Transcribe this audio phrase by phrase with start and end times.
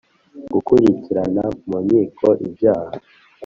[0.53, 2.93] Gukurikirana mu nkiko ibyaha